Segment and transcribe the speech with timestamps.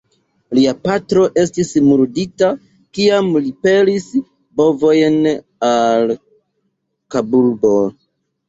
[0.59, 2.49] Lia patro estis murdita,
[2.99, 4.07] kiam li pelis
[4.63, 5.21] bovojn
[5.69, 6.17] al
[7.17, 7.77] Kaburbo.